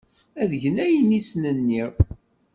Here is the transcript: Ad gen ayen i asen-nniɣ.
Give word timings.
Ad 0.41 0.51
gen 0.61 0.75
ayen 0.85 1.17
i 1.19 1.19
asen-nniɣ. 1.23 1.91